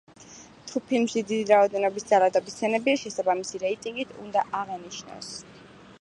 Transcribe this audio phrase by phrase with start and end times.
[0.69, 5.33] თუ ფილმში დიდი რაოდენობის ძალადობის სცენებია, შესაბამისი რეიტინგით უნდა აღინიშნოს.